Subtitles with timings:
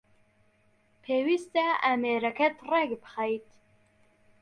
[1.03, 3.47] پێویستە ئامێرەکەت رێک بخەیت